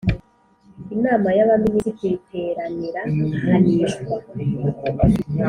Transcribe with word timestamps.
Inama 0.95 1.27
y 1.37 1.41
Abaminisitiri 1.45 2.13
iteranira 2.19 3.01
ahanishwa 3.35 4.15